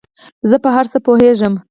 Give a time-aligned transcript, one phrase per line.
[0.49, 1.53] زۀ په هر څه پوهېږم